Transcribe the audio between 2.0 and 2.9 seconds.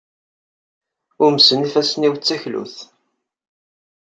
d taklut.